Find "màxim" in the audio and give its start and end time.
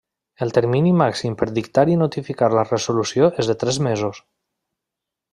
1.01-1.35